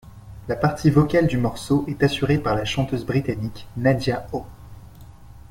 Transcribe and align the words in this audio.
La 0.47 0.55
partie 0.55 0.89
vocale 0.89 1.27
du 1.27 1.37
morceau 1.37 1.85
est 1.87 2.01
assurée 2.01 2.39
par 2.39 2.55
la 2.55 2.65
chanteuse 2.65 3.05
britannique 3.05 3.67
Nadia 3.77 4.25
Oh. 4.31 4.47